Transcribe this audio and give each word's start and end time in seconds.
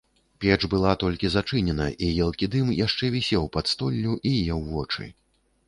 Печ 0.43 0.61
была 0.71 0.93
толькі 1.03 1.29
зачынена, 1.33 1.87
і 2.07 2.09
елкі 2.25 2.49
дым 2.57 2.73
яшчэ 2.85 3.13
вісеў 3.19 3.47
пад 3.59 3.65
столлю 3.75 4.17
і 4.33 4.35
еў 4.59 4.69
вочы. 4.75 5.03